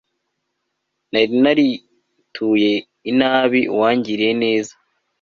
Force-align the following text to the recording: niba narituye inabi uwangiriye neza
niba 1.11 1.35
narituye 1.43 2.71
inabi 3.11 3.61
uwangiriye 3.73 4.31
neza 4.43 4.73